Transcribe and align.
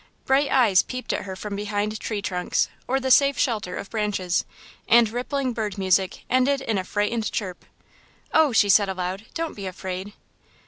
Bright 0.25 0.49
eyes 0.51 0.81
peeped 0.81 1.13
at 1.13 1.25
her 1.25 1.35
from 1.35 1.55
behind 1.55 1.99
tree 1.99 2.23
trunks, 2.23 2.69
or 2.87 2.99
the 2.99 3.11
safe 3.11 3.37
shelter 3.37 3.77
of 3.77 3.91
branches, 3.91 4.45
and 4.87 5.07
rippling 5.11 5.53
bird 5.53 5.77
music 5.77 6.23
ended 6.27 6.59
in 6.59 6.79
a 6.79 6.83
frightened 6.83 7.31
chirp, 7.31 7.63
"Oh," 8.33 8.51
she 8.51 8.67
said 8.67 8.89
aloud, 8.89 9.25
"don't 9.35 9.53
be 9.53 9.67
afraid!" 9.67 10.13